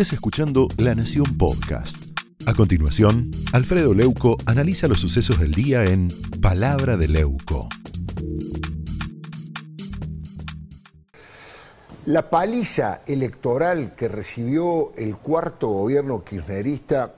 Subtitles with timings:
[0.00, 2.16] estés escuchando La Nación Podcast.
[2.46, 6.06] A continuación, Alfredo Leuco analiza los sucesos del día en
[6.40, 7.68] Palabra de Leuco.
[12.06, 17.12] La paliza electoral que recibió el cuarto gobierno kirchnerista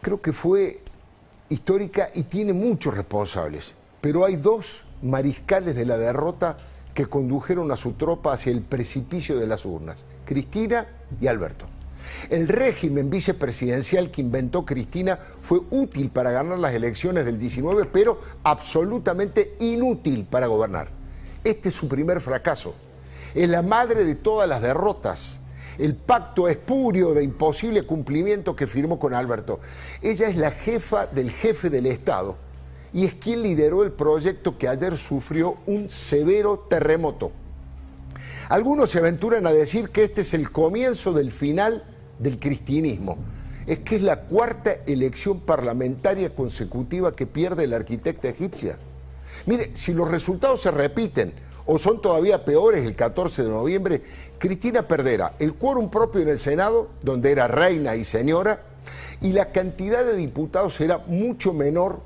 [0.00, 0.80] creo que fue
[1.50, 6.56] histórica y tiene muchos responsables, pero hay dos mariscales de la derrota
[6.94, 10.86] que condujeron a su tropa hacia el precipicio de las urnas, Cristina
[11.20, 11.66] y Alberto.
[12.30, 18.20] El régimen vicepresidencial que inventó Cristina fue útil para ganar las elecciones del 19, pero
[18.42, 20.88] absolutamente inútil para gobernar.
[21.44, 22.74] Este es su primer fracaso.
[23.34, 25.38] Es la madre de todas las derrotas.
[25.78, 29.60] El pacto espurio de imposible cumplimiento que firmó con Alberto.
[30.02, 32.36] Ella es la jefa del jefe del Estado
[32.92, 37.30] y es quien lideró el proyecto que ayer sufrió un severo terremoto.
[38.48, 41.84] Algunos se aventuran a decir que este es el comienzo del final
[42.18, 43.18] del cristianismo.
[43.66, 48.78] Es que es la cuarta elección parlamentaria consecutiva que pierde la arquitecta egipcia.
[49.46, 51.32] Mire, si los resultados se repiten
[51.66, 54.02] o son todavía peores el 14 de noviembre,
[54.38, 58.62] Cristina perderá el quórum propio en el Senado, donde era reina y señora,
[59.20, 62.00] y la cantidad de diputados será mucho menor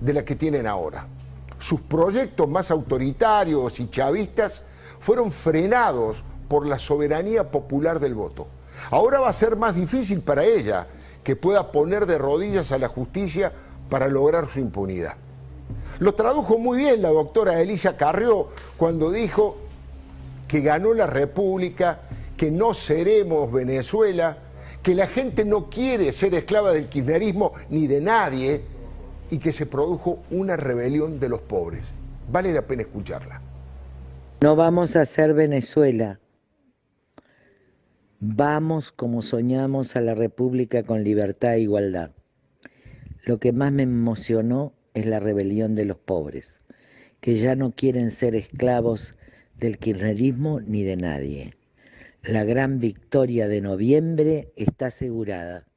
[0.00, 1.06] de la que tienen ahora.
[1.58, 4.64] Sus proyectos más autoritarios y chavistas
[5.02, 8.46] fueron frenados por la soberanía popular del voto.
[8.90, 10.86] Ahora va a ser más difícil para ella
[11.22, 13.52] que pueda poner de rodillas a la justicia
[13.90, 15.14] para lograr su impunidad.
[15.98, 19.58] Lo tradujo muy bien la doctora Elisa Carrió cuando dijo
[20.48, 22.00] que ganó la República,
[22.36, 24.38] que no seremos Venezuela,
[24.82, 28.60] que la gente no quiere ser esclava del kirchnerismo ni de nadie,
[29.30, 31.86] y que se produjo una rebelión de los pobres.
[32.30, 33.51] Vale la pena escucharla.
[34.42, 36.18] No vamos a ser Venezuela.
[38.18, 42.10] Vamos como soñamos a la República con libertad e igualdad.
[43.24, 46.60] Lo que más me emocionó es la rebelión de los pobres,
[47.20, 49.14] que ya no quieren ser esclavos
[49.54, 51.54] del kirchnerismo ni de nadie.
[52.24, 55.68] La gran victoria de noviembre está asegurada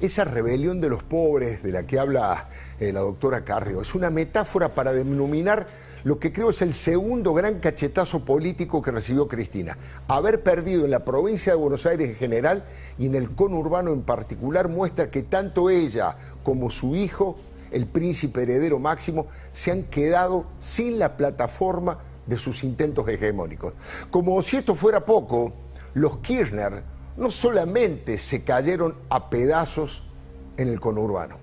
[0.00, 4.08] esa rebelión de los pobres de la que habla eh, la doctora Carrio es una
[4.08, 5.66] metáfora para denominar
[6.04, 9.76] lo que creo es el segundo gran cachetazo político que recibió Cristina.
[10.08, 12.64] Haber perdido en la provincia de Buenos Aires en general
[12.98, 17.36] y en el conurbano en particular muestra que tanto ella como su hijo,
[17.70, 23.74] el príncipe heredero máximo, se han quedado sin la plataforma de sus intentos hegemónicos.
[24.10, 25.52] Como si esto fuera poco,
[25.94, 26.82] los Kirchner
[27.16, 30.04] no solamente se cayeron a pedazos
[30.56, 31.36] en el conurbano,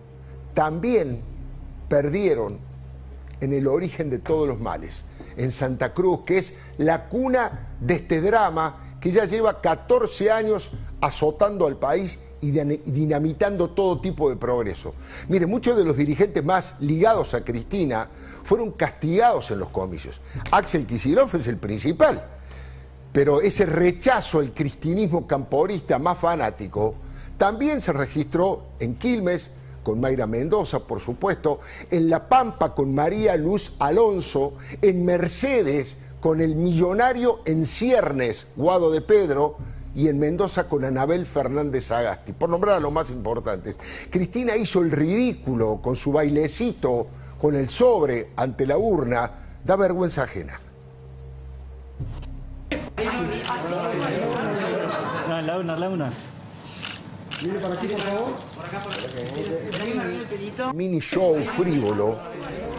[0.53, 1.22] también
[1.88, 2.59] perdieron
[3.41, 5.03] en el origen de todos los males,
[5.35, 10.71] en Santa Cruz, que es la cuna de este drama que ya lleva 14 años
[11.01, 14.93] azotando al país y dinamitando todo tipo de progreso.
[15.27, 18.07] Mire, muchos de los dirigentes más ligados a Cristina
[18.43, 20.19] fueron castigados en los comicios.
[20.51, 22.23] Axel Kicillof es el principal
[23.17, 26.93] pero ese rechazo al cristianismo camporista más fanático
[27.35, 29.49] también se registró en Quilmes,
[29.87, 36.41] con Mayra Mendoza, por supuesto, en La Pampa con María Luz Alonso, en Mercedes con
[36.41, 39.55] el millonario en Ciernes, Guado de Pedro,
[39.95, 43.77] y en Mendoza con Anabel Fernández Agasti, por nombrar a los más importantes.
[44.09, 47.07] Cristina hizo el ridículo con su bailecito,
[47.39, 49.31] con el sobre ante la urna,
[49.63, 50.59] da vergüenza ajena.
[55.45, 56.36] la una, la una.
[57.43, 58.33] Mire para aquí, por favor.
[60.73, 62.17] Mini show frívolo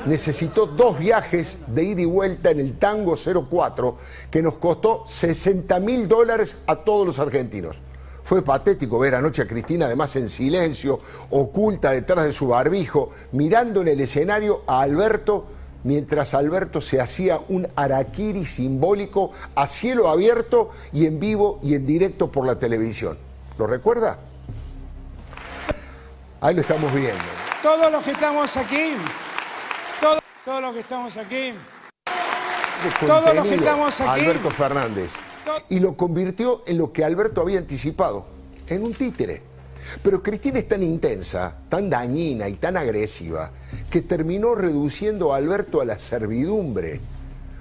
[0.06, 3.98] necesitó dos viajes de ida y vuelta en el Tango 04
[4.30, 7.76] que nos costó 60 mil dólares a todos los argentinos.
[8.24, 10.98] Fue patético ver anoche a Cristina, además en silencio,
[11.30, 15.46] oculta detrás de su barbijo, mirando en el escenario a Alberto
[15.84, 21.86] mientras Alberto se hacía un araquiri simbólico a cielo abierto y en vivo y en
[21.86, 23.16] directo por la televisión.
[23.58, 24.18] ¿Lo recuerda?
[26.40, 27.20] Ahí lo estamos viendo.
[27.64, 28.92] Todos los que estamos aquí,
[30.00, 31.52] todos, los que estamos aquí,
[33.00, 35.12] todos los que estamos aquí, Alberto Fernández.
[35.68, 38.26] Y lo convirtió en lo que Alberto había anticipado,
[38.68, 39.42] en un títere.
[40.00, 43.50] Pero Cristina es tan intensa, tan dañina y tan agresiva
[43.90, 47.00] que terminó reduciendo a Alberto a la servidumbre.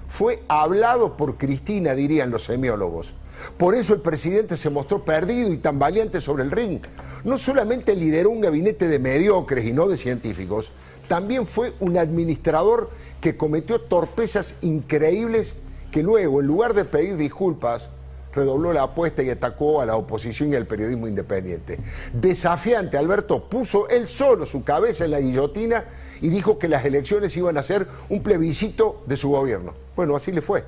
[0.08, 3.14] Fue hablado por Cristina, dirían los semiólogos.
[3.56, 6.80] Por eso el presidente se mostró perdido y tan valiente sobre el ring.
[7.24, 10.72] No solamente lideró un gabinete de mediocres y no de científicos,
[11.08, 12.90] también fue un administrador
[13.20, 15.54] que cometió torpezas increíbles
[15.90, 17.90] que luego, en lugar de pedir disculpas,
[18.32, 21.78] redobló la apuesta y atacó a la oposición y al periodismo independiente.
[22.12, 25.84] Desafiante, Alberto puso él solo su cabeza en la guillotina
[26.20, 29.74] y dijo que las elecciones iban a ser un plebiscito de su gobierno.
[29.96, 30.64] Bueno, así le fue.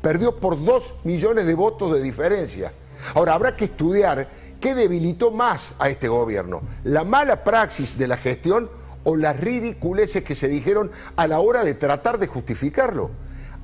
[0.00, 2.72] Perdió por dos millones de votos de diferencia.
[3.14, 4.28] Ahora, habrá que estudiar
[4.60, 8.68] qué debilitó más a este gobierno, la mala praxis de la gestión
[9.04, 13.10] o las ridiculeces que se dijeron a la hora de tratar de justificarlo.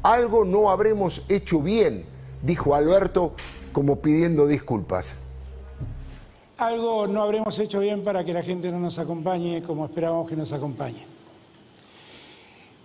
[0.02, 2.04] Algo no habremos hecho bien,
[2.42, 3.32] dijo Alberto
[3.72, 5.16] como pidiendo disculpas.
[6.58, 10.36] Algo no habremos hecho bien para que la gente no nos acompañe como esperábamos que
[10.36, 11.13] nos acompañe.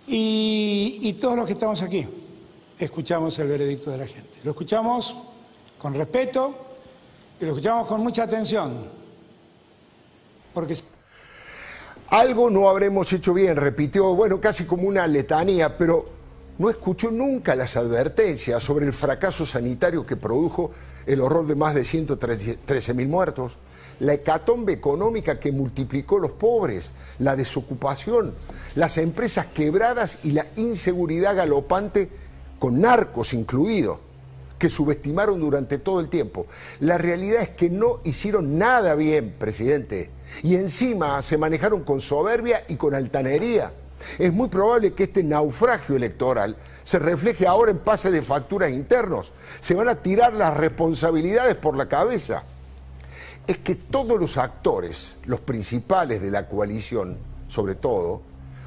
[0.06, 2.06] Y, todos los que estamos aquí
[2.78, 4.38] escuchamos el veredicto de la gente.
[4.42, 5.16] Lo escuchamos
[5.78, 6.54] con respeto
[7.40, 8.86] y lo escuchamos con mucha atención.
[10.54, 10.74] Porque
[12.08, 16.06] algo no habremos hecho bien, repitió, bueno, casi como una letanía, pero
[16.58, 20.72] no escuchó nunca las advertencias sobre el fracaso sanitario que produjo
[21.06, 23.56] el horror de más de 113 mil muertos,
[24.00, 28.34] la hecatombe económica que multiplicó los pobres, la desocupación,
[28.74, 32.08] las empresas quebradas y la inseguridad galopante
[32.58, 33.98] con narcos incluidos,
[34.58, 36.46] que subestimaron durante todo el tiempo.
[36.80, 40.10] La realidad es que no hicieron nada bien, presidente,
[40.42, 43.72] y encima se manejaron con soberbia y con altanería.
[44.18, 49.30] Es muy probable que este naufragio electoral se refleje ahora en pase de facturas internos.
[49.60, 52.44] Se van a tirar las responsabilidades por la cabeza
[53.50, 57.16] es que todos los actores, los principales de la coalición,
[57.48, 58.22] sobre todo,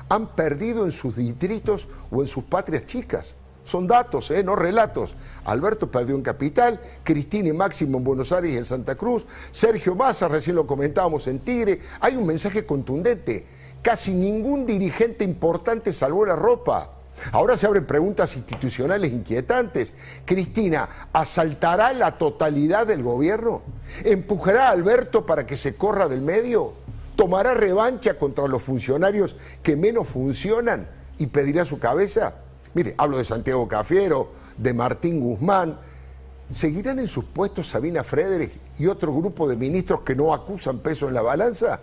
[0.09, 3.33] han perdido en sus distritos o en sus patrias chicas.
[3.63, 4.43] Son datos, ¿eh?
[4.43, 5.15] no relatos.
[5.45, 9.95] Alberto perdió en Capital, Cristina y Máximo en Buenos Aires y en Santa Cruz, Sergio
[9.95, 11.79] Massa, recién lo comentábamos en Tigre.
[12.01, 13.45] Hay un mensaje contundente.
[13.81, 16.89] Casi ningún dirigente importante salvó la ropa.
[17.31, 19.93] Ahora se abren preguntas institucionales inquietantes.
[20.25, 23.61] Cristina, ¿asaltará la totalidad del gobierno?
[24.03, 26.73] ¿Empujará a Alberto para que se corra del medio?
[27.15, 30.87] ¿Tomará revancha contra los funcionarios que menos funcionan
[31.17, 32.35] y pedirá su cabeza?
[32.73, 35.77] Mire, hablo de Santiago Cafiero, de Martín Guzmán.
[36.53, 41.07] ¿Seguirán en sus puestos Sabina Frederick y otro grupo de ministros que no acusan peso
[41.07, 41.79] en la balanza?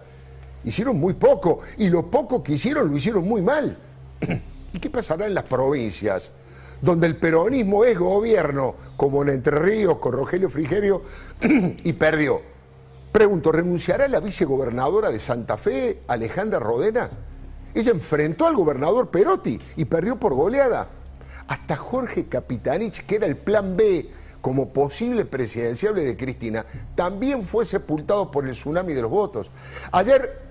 [0.65, 3.79] Hicieron muy poco y lo poco que hicieron lo hicieron muy mal.
[4.73, 6.33] ¿Y qué pasará en las provincias?
[6.83, 11.03] donde el peronismo es gobierno, como en Entre Ríos con Rogelio Frigerio,
[11.85, 12.41] y perdió.
[13.13, 17.11] Pregunto, ¿renunciará la vicegobernadora de Santa Fe, Alejandra Rodena?
[17.75, 20.89] Ella enfrentó al gobernador Perotti y perdió por goleada.
[21.49, 26.65] Hasta Jorge Capitanich, que era el plan B como posible presidenciable de Cristina,
[26.95, 29.51] también fue sepultado por el tsunami de los votos.
[29.93, 30.50] Ayer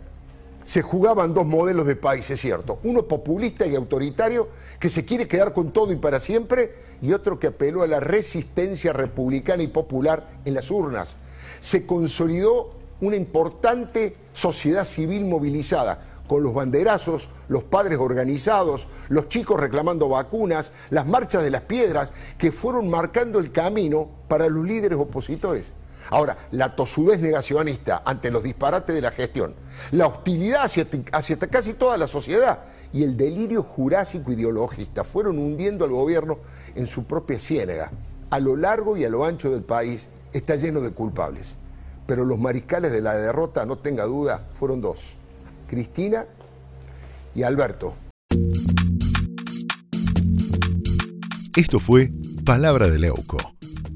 [0.70, 2.78] se jugaban dos modelos de país, es cierto.
[2.84, 4.50] Uno populista y autoritario
[4.80, 8.00] que se quiere quedar con todo y para siempre, y otro que apeló a la
[8.00, 11.16] resistencia republicana y popular en las urnas.
[11.60, 19.60] Se consolidó una importante sociedad civil movilizada, con los banderazos, los padres organizados, los chicos
[19.60, 25.00] reclamando vacunas, las marchas de las piedras, que fueron marcando el camino para los líderes
[25.00, 25.74] opositores.
[26.10, 29.54] Ahora, la tosudez negacionista ante los disparates de la gestión,
[29.92, 32.60] la hostilidad hacia, casi toda la sociedad
[32.92, 36.40] y el delirio jurásico ideologista fueron hundiendo al gobierno
[36.76, 37.92] en su propia ciénaga.
[38.32, 41.56] A lo largo y a lo ancho del país está lleno de culpables.
[42.08, 45.16] Pero los mariscales de la derrota, no tenga duda, fueron dos,
[45.68, 46.26] Cristina
[47.36, 47.94] y Alberto.
[51.56, 52.12] Esto fue
[52.46, 53.59] Palabra de Leuco